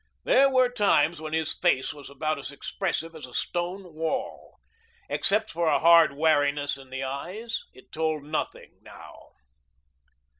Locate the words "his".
1.33-1.53